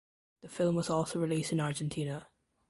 [0.41, 2.27] The film was also released in Argentina.